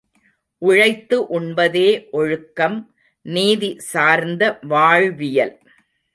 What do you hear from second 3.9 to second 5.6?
சார்ந்த வாழ்வியல்.